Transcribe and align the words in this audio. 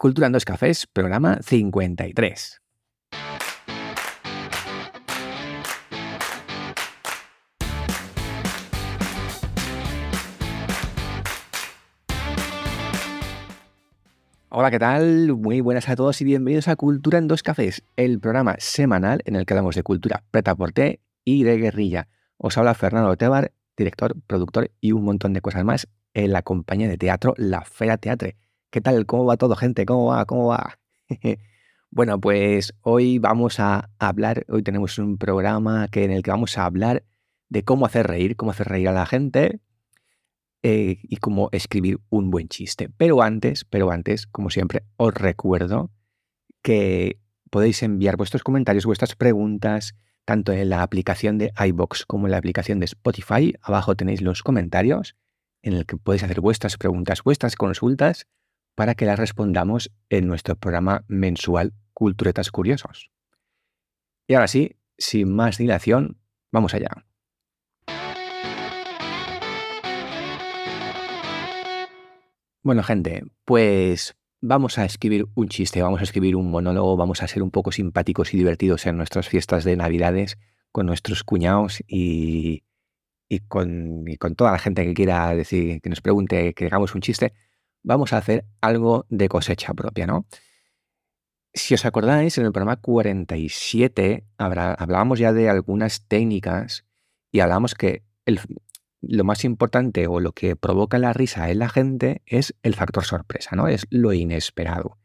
Cultura 0.00 0.28
en 0.28 0.32
dos 0.32 0.46
cafés, 0.46 0.86
programa 0.86 1.40
53. 1.42 2.62
Hola, 14.48 14.70
¿qué 14.70 14.78
tal? 14.78 15.36
Muy 15.36 15.60
buenas 15.60 15.86
a 15.90 15.96
todos 15.96 16.18
y 16.22 16.24
bienvenidos 16.24 16.68
a 16.68 16.76
Cultura 16.76 17.18
en 17.18 17.28
dos 17.28 17.42
cafés, 17.42 17.82
el 17.96 18.20
programa 18.20 18.54
semanal 18.58 19.20
en 19.26 19.36
el 19.36 19.44
que 19.44 19.52
hablamos 19.52 19.74
de 19.74 19.82
cultura 19.82 20.24
preta 20.30 20.54
por 20.54 20.72
té 20.72 21.02
y 21.26 21.42
de 21.42 21.58
guerrilla. 21.58 22.08
Os 22.38 22.56
habla 22.56 22.72
Fernando 22.72 23.14
Tebar, 23.18 23.52
director, 23.76 24.16
productor 24.26 24.70
y 24.80 24.92
un 24.92 25.04
montón 25.04 25.34
de 25.34 25.42
cosas 25.42 25.62
más 25.62 25.88
en 26.14 26.32
la 26.32 26.40
compañía 26.40 26.88
de 26.88 26.96
teatro 26.96 27.34
La 27.36 27.66
Fera 27.66 27.98
Teatre. 27.98 28.38
¿Qué 28.70 28.80
tal? 28.80 29.04
¿Cómo 29.04 29.24
va 29.26 29.36
todo, 29.36 29.56
gente? 29.56 29.84
¿Cómo 29.84 30.06
va? 30.06 30.24
¿Cómo 30.26 30.46
va? 30.46 30.78
bueno, 31.90 32.20
pues 32.20 32.72
hoy 32.82 33.18
vamos 33.18 33.58
a 33.58 33.90
hablar, 33.98 34.44
hoy 34.48 34.62
tenemos 34.62 34.96
un 34.98 35.18
programa 35.18 35.88
que, 35.88 36.04
en 36.04 36.12
el 36.12 36.22
que 36.22 36.30
vamos 36.30 36.56
a 36.56 36.66
hablar 36.66 37.04
de 37.48 37.64
cómo 37.64 37.84
hacer 37.84 38.06
reír, 38.06 38.36
cómo 38.36 38.52
hacer 38.52 38.68
reír 38.68 38.86
a 38.86 38.92
la 38.92 39.06
gente 39.06 39.60
eh, 40.62 40.98
y 41.02 41.16
cómo 41.16 41.48
escribir 41.50 41.98
un 42.10 42.30
buen 42.30 42.48
chiste. 42.48 42.88
Pero 42.96 43.22
antes, 43.22 43.64
pero 43.64 43.90
antes, 43.90 44.28
como 44.28 44.50
siempre, 44.50 44.84
os 44.96 45.14
recuerdo 45.14 45.90
que 46.62 47.18
podéis 47.50 47.82
enviar 47.82 48.16
vuestros 48.16 48.44
comentarios, 48.44 48.86
vuestras 48.86 49.16
preguntas, 49.16 49.96
tanto 50.24 50.52
en 50.52 50.70
la 50.70 50.82
aplicación 50.82 51.38
de 51.38 51.52
iBox 51.58 52.06
como 52.06 52.28
en 52.28 52.30
la 52.30 52.38
aplicación 52.38 52.78
de 52.78 52.84
Spotify. 52.84 53.52
Abajo 53.62 53.96
tenéis 53.96 54.22
los 54.22 54.44
comentarios 54.44 55.16
en 55.62 55.72
el 55.72 55.86
que 55.86 55.96
podéis 55.96 56.22
hacer 56.22 56.40
vuestras 56.40 56.76
preguntas, 56.76 57.24
vuestras 57.24 57.56
consultas, 57.56 58.28
para 58.80 58.94
que 58.94 59.04
las 59.04 59.18
respondamos 59.18 59.92
en 60.08 60.26
nuestro 60.26 60.56
programa 60.56 61.04
mensual 61.06 61.74
Culturetas 61.92 62.50
Curiosos. 62.50 63.10
Y 64.26 64.32
ahora 64.32 64.48
sí, 64.48 64.78
sin 64.96 65.36
más 65.36 65.58
dilación, 65.58 66.16
vamos 66.50 66.72
allá. 66.72 66.88
Bueno, 72.62 72.82
gente, 72.82 73.24
pues 73.44 74.16
vamos 74.40 74.78
a 74.78 74.86
escribir 74.86 75.26
un 75.34 75.50
chiste, 75.50 75.82
vamos 75.82 76.00
a 76.00 76.04
escribir 76.04 76.34
un 76.34 76.50
monólogo, 76.50 76.96
vamos 76.96 77.22
a 77.22 77.28
ser 77.28 77.42
un 77.42 77.50
poco 77.50 77.72
simpáticos 77.72 78.32
y 78.32 78.38
divertidos 78.38 78.86
en 78.86 78.96
nuestras 78.96 79.28
fiestas 79.28 79.64
de 79.64 79.76
Navidades 79.76 80.38
con 80.72 80.86
nuestros 80.86 81.22
cuñados 81.22 81.84
y, 81.86 82.64
con, 83.46 84.06
con, 84.18 84.36
toda 84.36 84.52
la 84.52 84.58
gente 84.58 84.86
que 84.86 84.94
quiera 84.94 85.34
decir, 85.34 85.82
que 85.82 85.90
nos 85.90 86.00
pregunte, 86.00 86.54
que 86.54 86.64
hagamos 86.64 86.94
un 86.94 87.02
chiste, 87.02 87.34
vamos 87.82 88.12
a 88.12 88.18
hacer 88.18 88.44
algo 88.60 89.06
de 89.08 89.28
cosecha 89.28 89.74
propia, 89.74 90.06
¿no? 90.06 90.26
Si 91.52 91.74
os 91.74 91.84
acordáis, 91.84 92.38
en 92.38 92.46
el 92.46 92.52
programa 92.52 92.76
47 92.76 94.24
hablábamos 94.38 95.18
ya 95.18 95.32
de 95.32 95.48
algunas 95.48 96.06
técnicas 96.06 96.84
y 97.32 97.40
hablábamos 97.40 97.74
que 97.74 98.04
lo 99.00 99.24
más 99.24 99.44
importante 99.44 100.06
o 100.06 100.20
lo 100.20 100.32
que 100.32 100.54
provoca 100.54 100.98
la 100.98 101.12
risa 101.12 101.50
en 101.50 101.58
la 101.58 101.68
gente 101.68 102.22
es 102.26 102.54
el 102.62 102.74
factor 102.74 103.04
sorpresa, 103.04 103.56
¿no? 103.56 103.66
Es 103.66 103.86
lo 103.90 104.12
inesperado. 104.12 104.98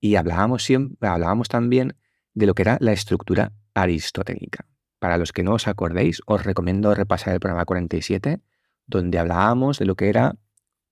Y 0.00 0.16
hablábamos, 0.16 0.64
siempre, 0.64 1.08
hablábamos 1.08 1.48
también 1.48 1.96
de 2.34 2.46
lo 2.46 2.54
que 2.54 2.62
era 2.62 2.78
la 2.80 2.92
estructura 2.92 3.52
aristotélica. 3.74 4.66
Para 4.98 5.18
los 5.18 5.32
que 5.32 5.42
no 5.42 5.54
os 5.54 5.68
acordéis, 5.68 6.20
os 6.26 6.44
recomiendo 6.44 6.94
repasar 6.94 7.34
el 7.34 7.40
programa 7.40 7.64
47, 7.64 8.40
donde 8.86 9.18
hablábamos 9.18 9.78
de 9.78 9.84
lo 9.84 9.94
que 9.94 10.08
era 10.08 10.36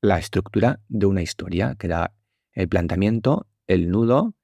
la 0.04 0.18
estructura 0.18 0.80
de 0.88 1.06
una 1.06 1.22
historia, 1.22 1.76
que 1.78 1.86
era 1.86 2.12
el 2.52 2.68
planteamiento, 2.68 3.46
el 3.66 3.90
nudo 3.90 4.34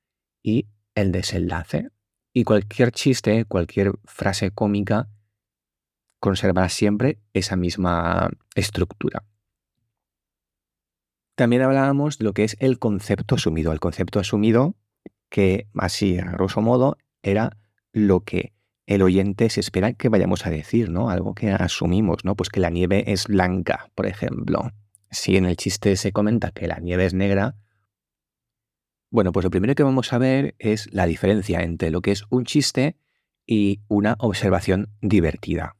y 0.42 0.68
el 0.94 1.12
desenlace. 1.12 1.90
Y 2.32 2.44
cualquier 2.44 2.92
chiste, 2.92 3.44
cualquier 3.44 3.92
frase 4.04 4.52
cómica 4.52 5.10
conservará 6.18 6.70
siempre 6.70 7.18
esa 7.34 7.56
misma 7.56 8.30
estructura. 8.54 9.24
También 11.34 11.60
hablábamos 11.60 12.16
de 12.16 12.24
lo 12.24 12.32
que 12.32 12.44
es 12.44 12.56
el 12.58 12.78
concepto 12.78 13.34
asumido. 13.34 13.72
El 13.72 13.80
concepto 13.80 14.18
asumido, 14.18 14.76
que 15.28 15.68
así 15.74 16.18
a 16.18 16.30
grosso 16.32 16.62
modo, 16.62 16.96
era 17.22 17.58
lo 17.92 18.20
que 18.20 18.54
el 18.86 19.02
oyente 19.02 19.50
se 19.50 19.60
espera 19.60 19.92
que 19.92 20.08
vayamos 20.08 20.46
a 20.46 20.50
decir, 20.50 20.88
¿no? 20.88 21.10
Algo 21.10 21.34
que 21.34 21.50
asumimos, 21.50 22.24
¿no? 22.24 22.34
Pues 22.34 22.48
que 22.48 22.60
la 22.60 22.70
nieve 22.70 23.12
es 23.12 23.26
blanca, 23.26 23.90
por 23.94 24.06
ejemplo 24.06 24.72
si 25.10 25.36
en 25.36 25.44
el 25.44 25.56
chiste 25.56 25.96
se 25.96 26.12
comenta 26.12 26.52
que 26.52 26.66
la 26.66 26.78
nieve 26.78 27.06
es 27.06 27.14
negra, 27.14 27.56
bueno, 29.10 29.32
pues 29.32 29.44
lo 29.44 29.50
primero 29.50 29.74
que 29.74 29.82
vamos 29.82 30.12
a 30.12 30.18
ver 30.18 30.54
es 30.58 30.92
la 30.92 31.06
diferencia 31.06 31.62
entre 31.62 31.90
lo 31.90 32.00
que 32.00 32.12
es 32.12 32.24
un 32.30 32.44
chiste 32.44 32.96
y 33.44 33.80
una 33.88 34.14
observación 34.20 34.90
divertida. 35.00 35.76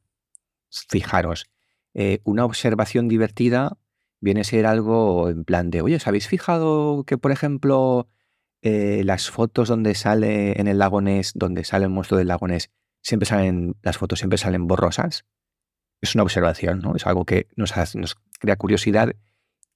Fijaros, 0.88 1.46
eh, 1.94 2.19
una 2.24 2.44
observación 2.44 3.06
divertida 3.06 3.78
viene 4.20 4.40
a 4.40 4.44
ser 4.44 4.66
algo 4.66 5.28
en 5.28 5.44
plan 5.44 5.70
de, 5.70 5.80
oye, 5.80 5.96
¿os 5.96 6.06
habéis 6.08 6.26
fijado 6.26 7.04
que, 7.04 7.19
por 7.19 7.30
ejemplo, 7.30 8.08
eh, 8.62 9.02
las 9.04 9.30
fotos 9.30 9.69
donde 9.69 9.94
sale 9.94 10.60
en 10.60 10.66
el 10.66 10.78
lago 10.78 11.00
Ness, 11.00 11.32
donde 11.34 11.64
sale 11.64 11.84
el 11.84 11.90
monstruo 11.90 12.19
del 12.19 12.28
lago 12.28 12.48
Ness, 12.48 12.70
siempre 13.00 13.26
salen, 13.26 13.76
las 13.82 13.96
fotos 13.96 14.19
siempre 14.19 14.38
salen 14.38 14.66
borrosas? 14.66 15.24
Es 16.00 16.14
una 16.16 16.24
observación, 16.24 16.80
¿no? 16.80 16.96
Es 16.96 17.06
algo 17.06 17.24
que 17.24 17.46
nos, 17.56 17.72
nos 17.94 18.16
crea 18.40 18.56
curiosidad 18.56 19.14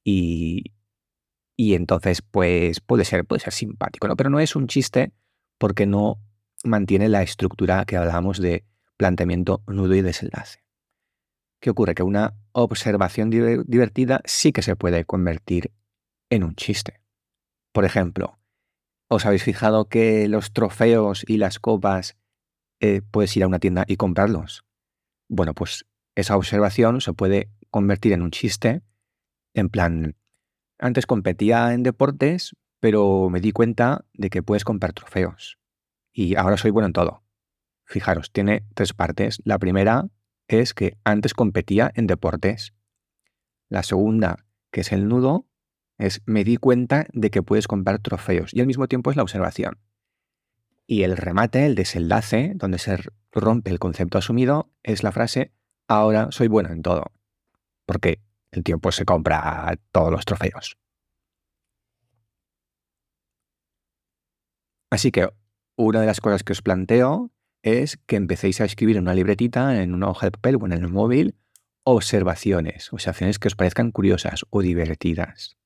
y, 0.02 0.72
y 1.56 1.74
entonces 1.74 2.22
pues 2.22 2.80
puede 2.80 3.04
ser, 3.04 3.24
puede 3.24 3.40
ser 3.40 3.52
simpático, 3.52 4.08
¿no? 4.08 4.16
Pero 4.16 4.30
no 4.30 4.40
es 4.40 4.56
un 4.56 4.66
chiste 4.66 5.12
porque 5.58 5.86
no 5.86 6.18
mantiene 6.64 7.08
la 7.08 7.22
estructura 7.22 7.84
que 7.84 7.96
hablábamos 7.96 8.38
de 8.38 8.64
planteamiento, 8.96 9.62
nudo 9.66 9.94
y 9.94 10.02
desenlace. 10.02 10.64
¿Qué 11.60 11.70
ocurre? 11.70 11.94
Que 11.94 12.02
una 12.02 12.34
observación 12.52 13.30
divertida 13.30 14.20
sí 14.24 14.52
que 14.52 14.62
se 14.62 14.76
puede 14.76 15.04
convertir 15.04 15.72
en 16.30 16.44
un 16.44 16.54
chiste. 16.54 17.00
Por 17.72 17.84
ejemplo, 17.84 18.38
¿os 19.08 19.26
habéis 19.26 19.44
fijado 19.44 19.88
que 19.88 20.28
los 20.28 20.52
trofeos 20.52 21.24
y 21.26 21.38
las 21.38 21.58
copas 21.58 22.16
eh, 22.80 23.02
puedes 23.10 23.36
ir 23.36 23.44
a 23.44 23.46
una 23.46 23.58
tienda 23.58 23.84
y 23.86 23.96
comprarlos? 23.96 24.64
Bueno, 25.28 25.54
pues 25.54 25.86
esa 26.14 26.36
observación 26.36 27.00
se 27.00 27.12
puede 27.12 27.50
convertir 27.74 28.12
en 28.12 28.22
un 28.22 28.30
chiste, 28.30 28.82
en 29.52 29.68
plan, 29.68 30.14
antes 30.78 31.06
competía 31.06 31.74
en 31.74 31.82
deportes, 31.82 32.54
pero 32.78 33.28
me 33.30 33.40
di 33.40 33.50
cuenta 33.50 34.04
de 34.12 34.30
que 34.30 34.44
puedes 34.44 34.62
comprar 34.62 34.92
trofeos. 34.92 35.58
Y 36.12 36.36
ahora 36.36 36.56
soy 36.56 36.70
bueno 36.70 36.86
en 36.86 36.92
todo. 36.92 37.24
Fijaros, 37.84 38.30
tiene 38.30 38.64
tres 38.74 38.92
partes. 38.92 39.42
La 39.44 39.58
primera 39.58 40.06
es 40.46 40.72
que 40.72 40.98
antes 41.02 41.34
competía 41.34 41.90
en 41.96 42.06
deportes. 42.06 42.74
La 43.68 43.82
segunda, 43.82 44.46
que 44.70 44.82
es 44.82 44.92
el 44.92 45.08
nudo, 45.08 45.48
es 45.98 46.22
me 46.26 46.44
di 46.44 46.58
cuenta 46.58 47.08
de 47.12 47.32
que 47.32 47.42
puedes 47.42 47.66
comprar 47.66 47.98
trofeos. 47.98 48.54
Y 48.54 48.60
al 48.60 48.68
mismo 48.68 48.86
tiempo 48.86 49.10
es 49.10 49.16
la 49.16 49.24
observación. 49.24 49.80
Y 50.86 51.02
el 51.02 51.16
remate, 51.16 51.66
el 51.66 51.74
desenlace, 51.74 52.52
donde 52.54 52.78
se 52.78 53.00
rompe 53.32 53.72
el 53.72 53.80
concepto 53.80 54.16
asumido, 54.16 54.70
es 54.84 55.02
la 55.02 55.10
frase 55.10 55.50
ahora 55.88 56.28
soy 56.30 56.46
bueno 56.46 56.70
en 56.70 56.82
todo. 56.82 57.10
Porque 57.86 58.20
el 58.50 58.62
tiempo 58.62 58.92
se 58.92 59.04
compra 59.04 59.78
todos 59.92 60.10
los 60.10 60.24
trofeos. 60.24 60.76
Así 64.90 65.10
que 65.10 65.28
una 65.76 66.00
de 66.00 66.06
las 66.06 66.20
cosas 66.20 66.44
que 66.44 66.52
os 66.52 66.62
planteo 66.62 67.32
es 67.62 67.96
que 68.06 68.16
empecéis 68.16 68.60
a 68.60 68.64
escribir 68.64 68.96
en 68.96 69.02
una 69.02 69.14
libretita, 69.14 69.82
en 69.82 69.92
una 69.94 70.08
hoja 70.08 70.26
de 70.26 70.30
papel 70.32 70.56
o 70.56 70.66
en 70.66 70.72
el 70.72 70.88
móvil, 70.88 71.36
observaciones, 71.82 72.92
observaciones 72.92 73.38
que 73.38 73.48
os 73.48 73.56
parezcan 73.56 73.90
curiosas 73.90 74.44
o 74.50 74.62
divertidas. 74.62 75.56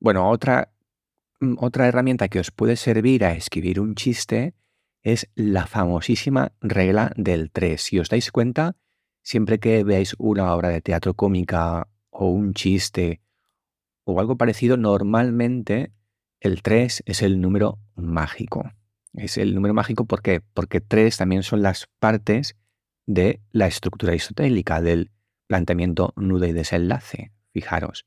Bueno, 0.00 0.30
otra, 0.30 0.72
mm, 1.40 1.56
otra 1.58 1.88
herramienta 1.88 2.28
que 2.28 2.40
os 2.40 2.50
puede 2.50 2.76
servir 2.76 3.24
a 3.24 3.32
escribir 3.32 3.80
un 3.80 3.94
chiste 3.94 4.54
es 5.02 5.28
la 5.34 5.66
famosísima 5.66 6.52
regla 6.60 7.12
del 7.16 7.50
3. 7.50 7.80
Si 7.80 7.98
os 7.98 8.08
dais 8.08 8.32
cuenta, 8.32 8.76
siempre 9.26 9.58
que 9.58 9.82
veáis 9.82 10.14
una 10.18 10.54
obra 10.54 10.68
de 10.68 10.80
teatro 10.80 11.14
cómica 11.14 11.88
o 12.10 12.28
un 12.28 12.54
chiste 12.54 13.20
o 14.04 14.20
algo 14.20 14.36
parecido, 14.36 14.76
normalmente 14.76 15.92
el 16.38 16.62
3 16.62 17.02
es 17.06 17.22
el 17.22 17.40
número 17.40 17.80
mágico. 17.96 18.70
Es 19.14 19.36
el 19.36 19.56
número 19.56 19.74
mágico 19.74 20.04
porque, 20.04 20.42
porque 20.54 20.80
3 20.80 21.16
también 21.16 21.42
son 21.42 21.60
las 21.60 21.88
partes 21.98 22.56
de 23.04 23.40
la 23.50 23.66
estructura 23.66 24.12
aristotélica, 24.12 24.80
del 24.80 25.10
planteamiento 25.48 26.12
nudo 26.14 26.46
y 26.46 26.52
desenlace. 26.52 27.32
Fijaros, 27.50 28.06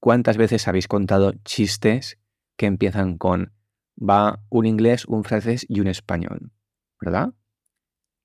¿cuántas 0.00 0.38
veces 0.38 0.66
habéis 0.66 0.88
contado 0.88 1.34
chistes 1.44 2.18
que 2.56 2.64
empiezan 2.64 3.18
con 3.18 3.52
va 3.98 4.42
un 4.48 4.64
inglés, 4.64 5.04
un 5.04 5.24
francés 5.24 5.66
y 5.68 5.80
un 5.80 5.88
español, 5.88 6.52
¿verdad? 7.02 7.34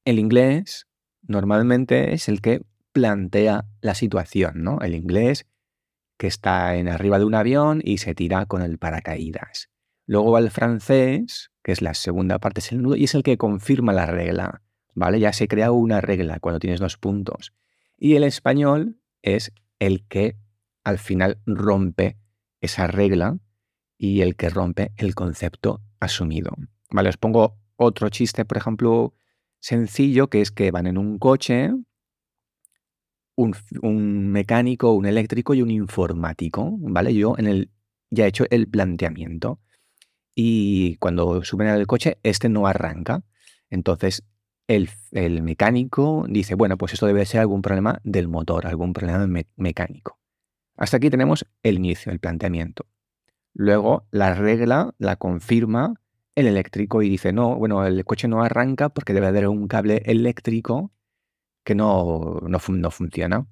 El 0.05 0.19
inglés 0.19 0.88
normalmente 1.29 2.13
es 2.13 2.27
el 2.27 2.41
que 2.41 2.63
plantea 2.91 3.65
la 3.81 3.95
situación, 3.95 4.63
¿no? 4.63 4.79
El 4.81 4.95
inglés 4.95 5.45
que 6.17 6.27
está 6.27 6.75
en 6.75 6.89
arriba 6.89 7.17
de 7.17 7.25
un 7.25 7.35
avión 7.35 7.81
y 7.83 7.99
se 7.99 8.13
tira 8.13 8.45
con 8.45 8.61
el 8.61 8.77
paracaídas. 8.77 9.69
Luego 10.05 10.31
va 10.31 10.39
el 10.39 10.49
francés, 10.49 11.51
que 11.63 11.71
es 11.71 11.81
la 11.81 11.93
segunda 11.93 12.39
parte, 12.39 12.59
es 12.59 12.71
el 12.71 12.81
nudo, 12.81 12.95
y 12.95 13.05
es 13.05 13.15
el 13.15 13.23
que 13.23 13.37
confirma 13.37 13.93
la 13.93 14.07
regla. 14.07 14.61
¿Vale? 14.95 15.19
Ya 15.19 15.31
se 15.31 15.47
crea 15.47 15.71
una 15.71 16.01
regla 16.01 16.39
cuando 16.39 16.59
tienes 16.59 16.79
dos 16.79 16.97
puntos. 16.97 17.53
Y 17.95 18.15
el 18.15 18.23
español 18.23 18.99
es 19.21 19.53
el 19.77 20.05
que 20.07 20.35
al 20.83 20.97
final 20.97 21.39
rompe 21.45 22.17
esa 22.59 22.87
regla 22.87 23.37
y 23.97 24.21
el 24.21 24.35
que 24.35 24.49
rompe 24.49 24.91
el 24.97 25.13
concepto 25.13 25.81
asumido. 25.99 26.51
Vale, 26.89 27.09
os 27.09 27.17
pongo 27.17 27.59
otro 27.75 28.09
chiste, 28.09 28.45
por 28.45 28.57
ejemplo, 28.57 29.13
sencillo, 29.59 30.29
que 30.29 30.41
es 30.41 30.51
que 30.51 30.71
van 30.71 30.87
en 30.87 30.97
un 30.97 31.19
coche 31.19 31.71
un, 33.35 33.55
un, 33.81 34.27
mecánico, 34.31 34.91
un 34.91 35.05
eléctrico 35.05 35.53
y 35.53 35.61
un 35.61 35.71
informático, 35.71 36.75
¿vale? 36.79 37.13
Yo 37.13 37.35
en 37.37 37.47
el, 37.47 37.71
ya 38.09 38.25
he 38.25 38.27
hecho 38.27 38.45
el 38.49 38.67
planteamiento 38.67 39.59
y 40.35 40.95
cuando 40.97 41.43
suben 41.43 41.67
al 41.67 41.87
coche, 41.87 42.17
este 42.23 42.49
no 42.49 42.67
arranca. 42.67 43.23
Entonces, 43.69 44.23
el, 44.67 44.89
el, 45.11 45.41
mecánico 45.41 46.25
dice, 46.29 46.55
bueno, 46.55 46.77
pues 46.77 46.93
esto 46.93 47.07
debe 47.07 47.25
ser 47.25 47.41
algún 47.41 47.61
problema 47.61 47.99
del 48.03 48.27
motor, 48.27 48.67
algún 48.67 48.93
problema 48.93 49.27
mecánico. 49.55 50.19
Hasta 50.75 50.97
aquí 50.97 51.09
tenemos 51.09 51.45
el 51.63 51.75
inicio, 51.75 52.11
el 52.11 52.19
planteamiento. 52.19 52.85
Luego, 53.53 54.05
la 54.11 54.33
regla 54.33 54.93
la 54.97 55.15
confirma 55.15 55.95
el 56.39 56.47
eléctrico 56.47 57.01
y 57.01 57.09
dice, 57.09 57.33
no, 57.33 57.55
bueno, 57.55 57.85
el 57.85 58.03
coche 58.05 58.27
no 58.27 58.43
arranca 58.43 58.89
porque 58.89 59.13
debe 59.13 59.27
haber 59.27 59.47
un 59.47 59.67
cable 59.67 60.01
eléctrico 60.05 60.91
que 61.63 61.75
no, 61.75 62.39
no, 62.41 62.59
funciona. 62.59 63.47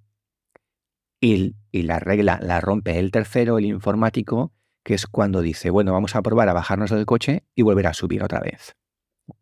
Y, 1.20 1.56
y, 1.72 1.84
la 1.84 2.00
regla 2.00 2.40
la 2.42 2.62
rompe 2.62 3.00
el 3.00 3.12
tercero, 3.12 3.58
el 3.58 3.66
informático, 3.66 4.54
que 4.84 4.94
es 4.94 5.08
cuando 5.08 5.42
dice, 5.42 5.70
bueno, 5.70 5.94
vamos 5.94 6.16
a 6.16 6.22
probar 6.22 6.50
a 6.50 6.54
bajarnos 6.54 6.92
del 6.92 7.06
coche 7.06 7.44
y 7.56 7.64
volver 7.64 7.88
a 7.88 7.94
subir 7.94 8.24
otra 8.24 8.40
vez. 8.40 8.76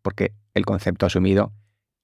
Porque 0.02 0.34
el 0.54 0.66
concepto 0.66 1.06
asumido 1.06 1.54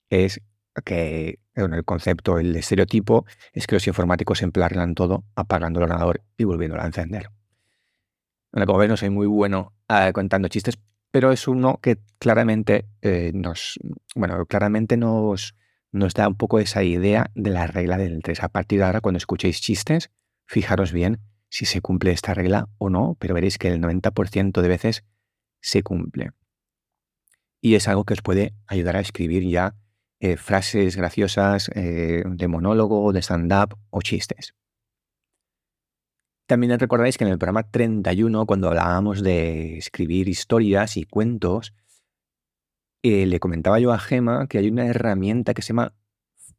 es 0.09 0.41
que, 0.85 1.39
bueno, 1.55 1.75
el 1.75 1.83
concepto, 1.83 2.37
el 2.39 2.55
estereotipo, 2.55 3.25
es 3.53 3.67
que 3.67 3.75
los 3.75 3.87
informáticos 3.87 4.41
emplean 4.41 4.95
todo 4.95 5.25
apagando 5.35 5.79
el 5.79 5.85
ordenador 5.85 6.21
y 6.37 6.44
volviéndolo 6.44 6.83
a 6.83 6.85
encender. 6.85 7.29
Como 8.51 8.77
ven, 8.77 8.89
no 8.89 8.97
soy 8.97 9.09
muy 9.09 9.27
bueno 9.27 9.73
uh, 9.89 10.11
contando 10.11 10.49
chistes, 10.49 10.77
pero 11.11 11.31
es 11.31 11.47
uno 11.47 11.79
que 11.81 11.99
claramente 12.19 12.85
eh, 13.01 13.31
nos, 13.33 13.77
bueno, 14.15 14.45
claramente 14.45 14.97
nos, 14.97 15.55
nos 15.91 16.13
da 16.13 16.27
un 16.27 16.35
poco 16.35 16.59
esa 16.59 16.83
idea 16.83 17.31
de 17.35 17.49
la 17.49 17.67
regla 17.67 17.97
del 17.97 18.21
3. 18.23 18.43
A 18.43 18.49
partir 18.49 18.79
de 18.79 18.85
ahora, 18.85 19.01
cuando 19.01 19.17
escuchéis 19.17 19.61
chistes, 19.61 20.11
fijaros 20.45 20.91
bien 20.91 21.19
si 21.49 21.65
se 21.65 21.81
cumple 21.81 22.11
esta 22.11 22.33
regla 22.33 22.69
o 22.77 22.89
no, 22.89 23.17
pero 23.19 23.33
veréis 23.33 23.57
que 23.57 23.67
el 23.67 23.81
90% 23.81 24.61
de 24.61 24.67
veces 24.67 25.03
se 25.59 25.83
cumple. 25.83 26.31
Y 27.59 27.75
es 27.75 27.87
algo 27.87 28.05
que 28.05 28.13
os 28.13 28.21
puede 28.21 28.53
ayudar 28.67 28.95
a 28.95 29.01
escribir 29.01 29.43
ya 29.43 29.75
eh, 30.19 30.37
frases 30.37 30.95
graciosas 30.95 31.69
eh, 31.75 32.23
de 32.25 32.47
monólogo, 32.47 33.11
de 33.11 33.21
stand-up 33.21 33.77
o 33.89 34.01
chistes. 34.01 34.55
También 36.51 36.77
recordáis 36.77 37.18
que 37.18 37.24
en 37.24 37.30
el 37.30 37.38
programa 37.38 37.63
31, 37.63 38.45
cuando 38.45 38.68
hablábamos 38.68 39.24
de 39.24 39.77
escribir 39.77 40.27
historias 40.27 40.98
y 40.98 41.06
cuentos, 41.06 41.74
eh, 43.03 43.25
le 43.25 43.39
comentaba 43.39 43.80
yo 43.80 43.94
a 43.94 44.00
Gema 44.00 44.48
que 44.48 44.57
hay 44.57 44.68
una 44.68 44.86
herramienta 44.86 45.53
que 45.53 45.62
se 45.62 45.69
llama 45.69 45.94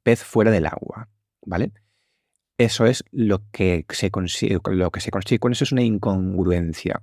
pez 0.03 0.25
fuera 0.25 0.51
del 0.51 0.65
agua, 0.65 1.11
¿vale? 1.45 1.75
Eso 2.57 2.87
es 2.87 3.05
lo 3.11 3.43
que 3.51 3.85
se 3.91 4.11
consigue, 4.11 4.59
lo 4.65 4.91
que 4.91 5.01
se 5.01 5.11
consigue 5.11 5.39
con 5.39 5.53
eso 5.53 5.65
es 5.65 5.73
una 5.73 5.83
incongruencia. 5.83 7.03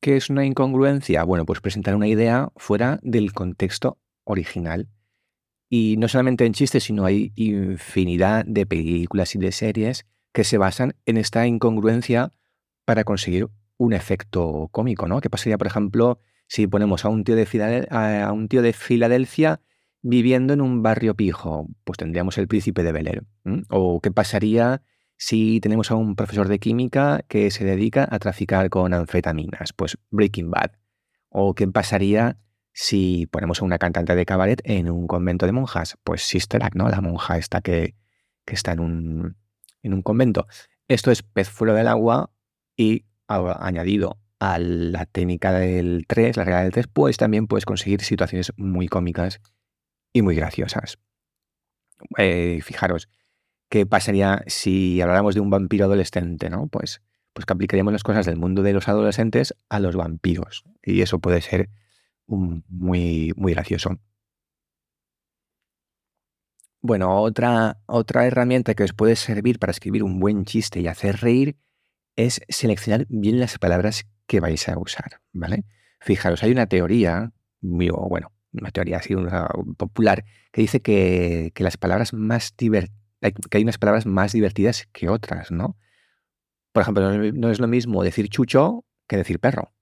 ¿Qué 0.00 0.16
es 0.16 0.30
una 0.30 0.44
incongruencia? 0.44 1.22
Bueno, 1.22 1.46
pues 1.46 1.60
presentar 1.60 1.94
una 1.94 2.08
idea 2.08 2.50
fuera 2.56 2.98
del 3.04 3.32
contexto 3.32 3.98
original. 4.24 4.88
Y 5.68 5.96
no 5.96 6.08
solamente 6.08 6.44
en 6.44 6.54
chistes, 6.54 6.82
sino 6.82 7.04
hay 7.04 7.32
infinidad 7.36 8.44
de 8.44 8.66
películas 8.66 9.36
y 9.36 9.38
de 9.38 9.52
series 9.52 10.06
que 10.32 10.44
se 10.44 10.58
basan 10.58 10.94
en 11.06 11.16
esta 11.16 11.46
incongruencia 11.46 12.32
para 12.84 13.04
conseguir 13.04 13.48
un 13.76 13.92
efecto 13.92 14.68
cómico, 14.72 15.08
¿no? 15.08 15.20
¿Qué 15.20 15.30
pasaría, 15.30 15.58
por 15.58 15.66
ejemplo, 15.66 16.20
si 16.46 16.66
ponemos 16.66 17.04
a 17.04 17.08
un 17.08 17.24
tío 17.24 17.34
de, 17.34 17.46
Filadelfia 18.74 19.60
viviendo 20.02 20.52
en 20.52 20.60
un 20.60 20.82
barrio 20.82 21.14
pijo? 21.14 21.68
Pues 21.84 21.96
tendríamos 21.96 22.36
el 22.38 22.48
príncipe 22.48 22.82
de 22.82 22.92
Bel 22.92 23.26
¿O 23.70 24.00
qué 24.00 24.10
pasaría 24.10 24.82
si 25.16 25.60
tenemos 25.60 25.90
a 25.90 25.94
un 25.94 26.16
profesor 26.16 26.48
de 26.48 26.58
química 26.58 27.24
que 27.28 27.50
se 27.50 27.64
dedica 27.64 28.06
a 28.10 28.18
traficar 28.18 28.68
con 28.70 28.92
anfetaminas? 28.92 29.72
Pues 29.72 29.98
Breaking 30.10 30.50
Bad. 30.50 30.72
¿O 31.28 31.54
qué 31.54 31.66
pasaría 31.68 32.38
si 32.72 33.26
ponemos 33.26 33.62
a 33.62 33.64
una 33.64 33.78
cantante 33.78 34.14
de 34.14 34.26
cabaret 34.26 34.60
en 34.64 34.90
un 34.90 35.06
convento 35.06 35.46
de 35.46 35.52
monjas? 35.52 35.96
Pues 36.04 36.22
Sister 36.22 36.62
Act, 36.62 36.74
¿no? 36.74 36.88
La 36.88 37.00
monja 37.00 37.38
esta 37.38 37.60
que, 37.60 37.94
que 38.44 38.54
está 38.54 38.72
en 38.72 38.80
un, 38.80 39.36
en 39.82 39.94
un 39.94 40.02
convento. 40.02 40.46
Esto 40.88 41.10
es 41.10 41.22
pez 41.22 41.48
fuera 41.48 41.74
del 41.74 41.88
agua 41.88 42.32
y 42.76 43.04
añadido 43.28 44.18
a 44.40 44.58
la 44.58 45.06
técnica 45.06 45.52
del 45.52 46.04
3, 46.08 46.36
la 46.36 46.44
regla 46.44 46.62
del 46.62 46.72
3, 46.72 46.86
pues 46.92 47.16
también 47.16 47.46
puedes 47.46 47.66
conseguir 47.66 48.00
situaciones 48.02 48.52
muy 48.56 48.88
cómicas 48.88 49.40
y 50.12 50.22
muy 50.22 50.34
graciosas. 50.34 50.98
Eh, 52.16 52.60
fijaros, 52.62 53.08
¿qué 53.68 53.86
pasaría 53.86 54.42
si 54.46 55.00
habláramos 55.00 55.34
de 55.34 55.40
un 55.40 55.50
vampiro 55.50 55.84
adolescente? 55.84 56.48
¿no? 56.48 56.66
Pues, 56.68 57.02
pues 57.34 57.46
que 57.46 57.52
aplicaríamos 57.52 57.92
las 57.92 58.02
cosas 58.02 58.26
del 58.26 58.36
mundo 58.36 58.62
de 58.62 58.72
los 58.72 58.88
adolescentes 58.88 59.54
a 59.68 59.78
los 59.78 59.94
vampiros. 59.94 60.64
Y 60.82 61.02
eso 61.02 61.18
puede 61.18 61.42
ser 61.42 61.68
muy, 62.26 63.32
muy 63.36 63.52
gracioso. 63.52 63.98
Bueno, 66.82 67.20
otra, 67.20 67.78
otra 67.86 68.26
herramienta 68.26 68.74
que 68.74 68.84
os 68.84 68.94
puede 68.94 69.14
servir 69.14 69.58
para 69.58 69.70
escribir 69.70 70.02
un 70.02 70.18
buen 70.18 70.46
chiste 70.46 70.80
y 70.80 70.86
hacer 70.88 71.20
reír 71.20 71.56
es 72.16 72.40
seleccionar 72.48 73.06
bien 73.10 73.38
las 73.38 73.58
palabras 73.58 74.06
que 74.26 74.40
vais 74.40 74.66
a 74.68 74.78
usar, 74.78 75.20
¿vale? 75.32 75.64
Fijaros, 76.00 76.42
hay 76.42 76.52
una 76.52 76.66
teoría, 76.66 77.32
bueno, 77.60 78.32
una 78.52 78.70
teoría 78.70 78.96
así 78.98 79.14
popular, 79.76 80.24
que 80.52 80.62
dice 80.62 80.80
que, 80.80 81.52
las 81.56 81.76
palabras 81.76 82.14
más 82.14 82.54
que 82.56 83.58
hay 83.58 83.62
unas 83.62 83.78
palabras 83.78 84.06
más 84.06 84.32
divertidas 84.32 84.88
que 84.92 85.10
otras, 85.10 85.50
¿no? 85.50 85.76
Por 86.72 86.82
ejemplo, 86.82 87.32
no 87.32 87.50
es 87.50 87.60
lo 87.60 87.68
mismo 87.68 88.02
decir 88.02 88.28
chucho 88.30 88.86
que 89.06 89.18
decir 89.18 89.40
perro. 89.40 89.72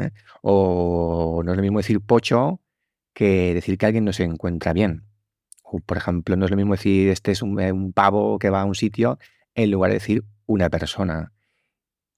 ¿eh? 0.00 0.12
O 0.42 1.42
no 1.44 1.52
es 1.52 1.56
lo 1.56 1.62
mismo 1.62 1.78
decir 1.78 2.00
pocho 2.00 2.62
que 3.12 3.52
decir 3.54 3.76
que 3.76 3.86
alguien 3.86 4.04
no 4.04 4.12
se 4.12 4.24
encuentra 4.24 4.72
bien 4.72 5.07
por 5.84 5.96
ejemplo, 5.96 6.36
no 6.36 6.44
es 6.44 6.50
lo 6.50 6.56
mismo 6.56 6.74
decir 6.74 7.08
este 7.10 7.32
es 7.32 7.42
eh, 7.42 7.72
un, 7.72 7.92
pavo 7.92 8.38
que 8.38 8.50
va 8.50 8.62
a 8.62 8.64
un 8.64 8.74
sitio 8.74 9.18
en 9.54 9.70
lugar 9.70 9.90
de 9.90 9.98
decir 9.98 10.24
una 10.46 10.70
persona. 10.70 11.32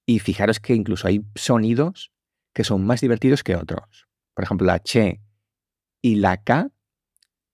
Y 0.07 0.21
fijaros 0.21 0.61
que 0.61 0.75
incluso 0.75 1.09
hay 1.09 1.23
sonidos 1.35 2.12
que 2.52 2.64
son 2.64 2.85
más 2.85 3.00
divertidos 3.00 3.42
que 3.42 3.57
otros. 3.57 4.09
Por 4.35 4.45
ejemplo, 4.45 4.66
la 4.66 4.80
che 4.80 5.21
y 6.02 6.16
la 6.16 6.38
k 6.38 6.71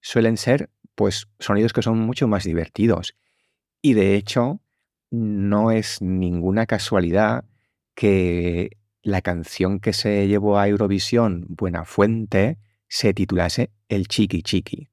suelen 0.00 0.36
ser 0.36 0.70
pues 0.94 1.28
sonidos 1.38 1.72
que 1.72 1.82
son 1.82 1.98
mucho 1.98 2.28
más 2.28 2.44
divertidos. 2.44 3.16
Y 3.82 3.94
de 3.94 4.16
hecho, 4.16 4.60
no 5.10 5.70
es 5.70 6.00
ninguna 6.00 6.66
casualidad 6.66 7.44
que 7.94 8.78
la 9.02 9.22
canción 9.22 9.80
que 9.80 9.92
se 9.92 10.26
llevó 10.26 10.58
a 10.58 10.68
Eurovisión, 10.68 11.46
Buena 11.48 11.84
Fuente, 11.84 12.58
se 12.88 13.14
titulase 13.14 13.70
El 13.88 14.08
Chiqui 14.08 14.42
Chiqui. 14.42 14.90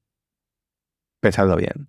Pensadlo 1.23 1.55
bien. 1.55 1.87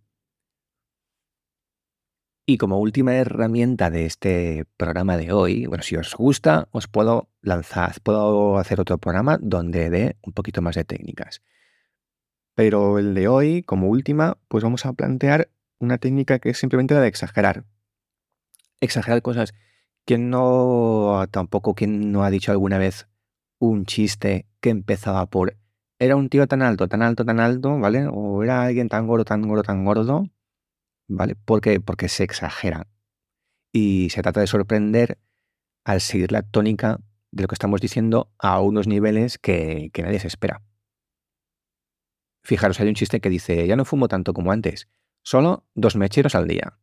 Y 2.46 2.56
como 2.56 2.78
última 2.78 3.16
herramienta 3.16 3.90
de 3.90 4.06
este 4.06 4.64
programa 4.76 5.16
de 5.16 5.32
hoy, 5.32 5.66
bueno, 5.66 5.82
si 5.82 5.96
os 5.96 6.14
gusta, 6.14 6.68
os 6.70 6.86
puedo 6.86 7.28
lanzar, 7.40 8.00
puedo 8.04 8.58
hacer 8.58 8.78
otro 8.80 8.98
programa 8.98 9.36
donde 9.42 9.90
dé 9.90 10.16
un 10.22 10.34
poquito 10.34 10.62
más 10.62 10.76
de 10.76 10.84
técnicas. 10.84 11.42
Pero 12.54 13.00
el 13.00 13.14
de 13.14 13.26
hoy, 13.26 13.64
como 13.64 13.88
última, 13.88 14.38
pues 14.46 14.62
vamos 14.62 14.86
a 14.86 14.92
plantear 14.92 15.50
una 15.80 15.98
técnica 15.98 16.38
que 16.38 16.50
es 16.50 16.58
simplemente 16.58 16.94
la 16.94 17.00
de 17.00 17.08
exagerar. 17.08 17.64
Exagerar 18.80 19.20
cosas. 19.20 19.52
¿Quién 20.04 20.30
no, 20.30 21.26
tampoco, 21.32 21.74
quién 21.74 22.12
no 22.12 22.22
ha 22.22 22.30
dicho 22.30 22.52
alguna 22.52 22.78
vez 22.78 23.08
un 23.58 23.84
chiste 23.84 24.46
que 24.60 24.70
empezaba 24.70 25.26
por 25.26 25.56
era 26.04 26.16
un 26.16 26.28
tío 26.28 26.46
tan 26.46 26.62
alto, 26.62 26.88
tan 26.88 27.02
alto, 27.02 27.24
tan 27.24 27.40
alto, 27.40 27.78
¿vale? 27.78 28.06
O 28.10 28.42
era 28.42 28.62
alguien 28.62 28.88
tan 28.88 29.06
gordo, 29.06 29.24
tan 29.24 29.42
gordo, 29.42 29.62
tan 29.62 29.84
gordo, 29.84 30.28
¿vale? 31.08 31.36
Porque, 31.44 31.80
porque 31.80 32.08
se 32.08 32.24
exagera. 32.24 32.86
Y 33.72 34.10
se 34.10 34.22
trata 34.22 34.40
de 34.40 34.46
sorprender 34.46 35.18
al 35.84 36.00
seguir 36.00 36.32
la 36.32 36.42
tónica 36.42 37.00
de 37.30 37.42
lo 37.42 37.48
que 37.48 37.54
estamos 37.54 37.80
diciendo 37.80 38.32
a 38.38 38.60
unos 38.60 38.86
niveles 38.86 39.38
que, 39.38 39.90
que 39.92 40.02
nadie 40.02 40.20
se 40.20 40.28
espera. 40.28 40.62
Fijaros, 42.44 42.78
hay 42.80 42.88
un 42.88 42.94
chiste 42.94 43.20
que 43.20 43.30
dice, 43.30 43.66
ya 43.66 43.74
no 43.74 43.84
fumo 43.84 44.06
tanto 44.06 44.34
como 44.34 44.52
antes, 44.52 44.88
solo 45.22 45.66
dos 45.74 45.96
mecheros 45.96 46.34
al 46.34 46.46
día. 46.46 46.78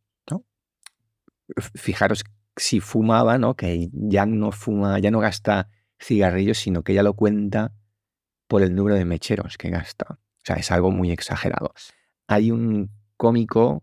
fijaros 1.75 2.23
si 2.55 2.79
fumaba, 2.79 3.37
¿no? 3.37 3.55
Que 3.55 3.89
ya 3.93 4.25
no 4.25 4.51
fuma, 4.51 4.99
ya 4.99 5.11
no 5.11 5.19
gasta 5.19 5.69
cigarrillos, 5.99 6.57
sino 6.57 6.83
que 6.83 6.93
ya 6.93 7.03
lo 7.03 7.13
cuenta 7.13 7.73
por 8.51 8.63
el 8.63 8.75
número 8.75 8.97
de 8.97 9.05
mecheros 9.05 9.57
que 9.57 9.69
gasta. 9.69 10.07
O 10.09 10.43
sea, 10.43 10.57
es 10.57 10.69
algo 10.71 10.91
muy 10.91 11.09
exagerado. 11.09 11.73
Hay 12.27 12.51
un 12.51 12.91
cómico 13.15 13.81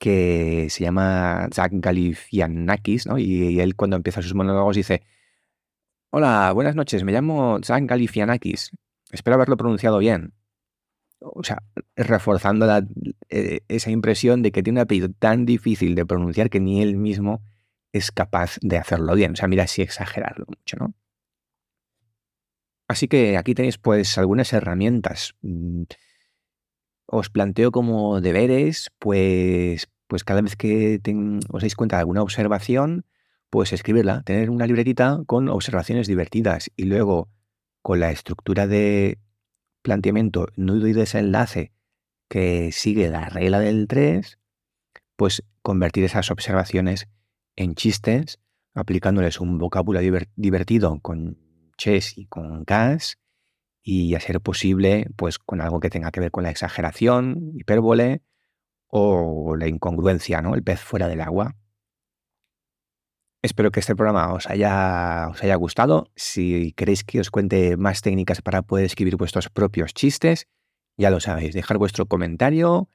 que 0.00 0.66
se 0.68 0.82
llama 0.82 1.48
Zach 1.54 1.70
Galifianakis, 1.72 3.06
¿no? 3.06 3.16
Y, 3.16 3.60
él 3.60 3.76
cuando 3.76 3.94
empieza 3.94 4.20
sus 4.20 4.34
monólogos 4.34 4.74
dice, 4.74 5.04
hola, 6.10 6.50
buenas 6.50 6.74
noches, 6.74 7.04
me 7.04 7.12
llamo 7.12 7.60
Zach 7.62 7.84
Galifianakis, 7.86 8.72
espero 9.12 9.36
haberlo 9.36 9.56
pronunciado 9.56 9.98
bien. 9.98 10.34
O 11.20 11.44
sea, 11.44 11.62
reforzando 11.94 12.66
eh, 13.28 13.60
esa 13.68 13.92
impresión 13.92 14.42
de 14.42 14.50
que 14.50 14.64
tiene 14.64 14.80
un 14.80 14.86
apellido 14.86 15.08
tan 15.16 15.46
difícil 15.46 15.94
de 15.94 16.04
pronunciar 16.04 16.50
que 16.50 16.58
ni 16.58 16.82
él 16.82 16.96
mismo 16.96 17.44
es 17.92 18.10
capaz 18.10 18.58
de 18.60 18.76
hacerlo 18.76 19.14
bien. 19.14 19.34
O 19.34 19.36
sea, 19.36 19.46
mira 19.46 19.68
si 19.68 19.82
exagerarlo 19.82 20.46
mucho, 20.48 20.78
¿no? 20.78 20.94
Así 22.88 23.08
que 23.08 23.36
aquí 23.36 23.54
tenéis 23.54 23.78
pues 23.78 24.18
algunas 24.18 24.52
herramientas. 24.52 25.34
Mm, 25.42 25.84
os 27.06 27.30
planteo 27.30 27.70
como 27.70 28.20
deberes, 28.20 28.90
pues, 28.98 29.88
pues 30.06 30.24
cada 30.24 30.42
vez 30.42 30.56
que 30.56 31.00
os 31.50 31.62
dais 31.62 31.76
cuenta 31.76 31.96
de 31.96 32.00
alguna 32.00 32.22
observación, 32.22 33.06
pues 33.50 33.72
escribirla, 33.72 34.22
tener 34.22 34.50
una 34.50 34.66
libretita 34.66 35.20
con 35.26 35.48
observaciones 35.48 36.06
divertidas 36.08 36.70
y 36.76 36.84
luego 36.84 37.28
con 37.82 38.00
la 38.00 38.10
estructura 38.10 38.66
de 38.66 39.18
planteamiento, 39.82 40.48
nudo 40.56 40.88
y 40.88 40.92
desenlace 40.92 41.72
que 42.28 42.72
sigue 42.72 43.08
la 43.10 43.28
regla 43.28 43.60
del 43.60 43.86
3, 43.86 44.38
pues 45.16 45.44
convertir 45.62 46.04
esas 46.04 46.30
observaciones 46.30 47.06
en 47.54 47.74
chistes, 47.74 48.40
aplicándoles 48.74 49.40
un 49.40 49.58
vocabulario 49.58 50.18
divertido 50.34 50.98
con 51.00 51.43
chess 51.76 52.16
y 52.18 52.26
con 52.26 52.64
gas 52.64 53.18
y 53.82 54.14
a 54.14 54.20
ser 54.20 54.40
posible, 54.40 55.06
pues 55.16 55.38
con 55.38 55.60
algo 55.60 55.80
que 55.80 55.90
tenga 55.90 56.10
que 56.10 56.20
ver 56.20 56.30
con 56.30 56.44
la 56.44 56.50
exageración, 56.50 57.52
hipérbole 57.54 58.22
o 58.88 59.56
la 59.56 59.68
incongruencia, 59.68 60.40
¿no? 60.40 60.54
El 60.54 60.62
pez 60.62 60.80
fuera 60.80 61.08
del 61.08 61.20
agua. 61.20 61.56
Espero 63.42 63.70
que 63.70 63.80
este 63.80 63.94
programa 63.94 64.32
os 64.32 64.48
haya, 64.48 65.28
os 65.30 65.42
haya 65.42 65.54
gustado. 65.56 66.10
Si 66.16 66.72
queréis 66.72 67.04
que 67.04 67.20
os 67.20 67.30
cuente 67.30 67.76
más 67.76 68.00
técnicas 68.00 68.40
para 68.40 68.62
poder 68.62 68.86
escribir 68.86 69.16
vuestros 69.16 69.50
propios 69.50 69.92
chistes, 69.92 70.48
ya 70.96 71.10
lo 71.10 71.20
sabéis, 71.20 71.54
dejar 71.54 71.76
vuestro 71.76 72.06
comentario 72.06 72.88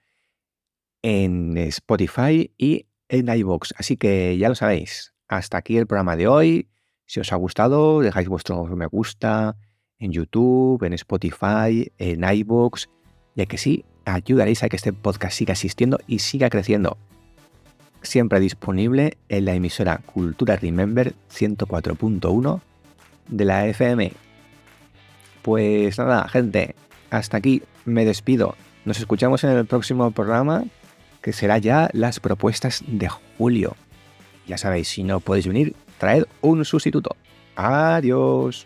en 1.03 1.55
Spotify 1.57 2.51
y 2.57 2.87
en 3.09 3.27
iVoox. 3.29 3.73
Así 3.77 3.95
que 3.97 4.37
ya 4.39 4.49
lo 4.49 4.55
sabéis. 4.55 5.13
Hasta 5.27 5.57
aquí 5.57 5.77
el 5.77 5.85
programa 5.85 6.15
de 6.15 6.27
hoy. 6.27 6.69
Si 7.09 7.19
os 7.19 7.33
ha 7.33 7.37
gustado, 7.37 8.01
dejáis 8.01 8.27
vuestro 8.27 8.63
me 8.65 8.85
gusta, 8.85 9.55
en 9.97 10.11
YouTube, 10.11 10.83
en 10.83 10.93
Spotify, 10.93 11.91
en 11.97 12.23
iVoox, 12.23 12.85
ya 13.35 13.47
que 13.47 13.57
sí, 13.57 13.83
ayudaréis 14.05 14.61
a 14.61 14.69
que 14.69 14.75
este 14.75 14.93
podcast 14.93 15.35
siga 15.35 15.53
existiendo 15.53 15.99
y 16.05 16.19
siga 16.19 16.51
creciendo. 16.51 16.99
Siempre 18.03 18.39
disponible 18.39 19.17
en 19.27 19.45
la 19.45 19.55
emisora 19.55 20.01
Cultura 20.05 20.55
Remember 20.57 21.15
104.1 21.33 22.61
de 23.27 23.45
la 23.45 23.65
FM. 23.65 24.13
Pues 25.41 25.97
nada, 25.97 26.27
gente, 26.27 26.75
hasta 27.09 27.37
aquí 27.37 27.63
me 27.85 28.05
despido. 28.05 28.53
Nos 28.85 28.99
escuchamos 28.99 29.43
en 29.43 29.49
el 29.49 29.65
próximo 29.65 30.11
programa, 30.11 30.63
que 31.23 31.33
será 31.33 31.57
ya 31.57 31.89
las 31.91 32.19
propuestas 32.19 32.83
de 32.85 33.09
julio. 33.39 33.75
Ya 34.49 34.57
sabéis, 34.57 34.87
si 34.87 35.03
no 35.03 35.19
podéis 35.19 35.45
venir, 35.45 35.75
traed 35.99 36.25
un 36.41 36.65
sustituto. 36.65 37.15
Adiós. 37.55 38.65